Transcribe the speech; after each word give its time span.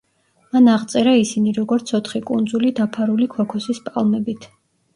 მან 0.55 0.69
აღწერა 0.75 1.13
ისინი, 1.23 1.53
როგორც 1.59 1.93
ოთხი 2.01 2.23
კუნძული 2.31 2.73
დაფარული 2.81 3.31
ქოქოსის 3.37 3.87
პალმებით. 3.91 4.53